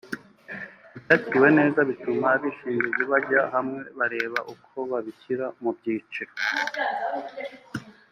ntibyakiriwe 1.05 1.49
neza 1.59 1.79
bituma 1.89 2.25
abishingizi 2.35 3.03
bajya 3.11 3.41
hamwe 3.53 3.79
bareba 3.99 4.39
uko 4.53 4.77
babishyira 4.91 5.45
mu 5.61 5.71
byiciro 5.77 6.31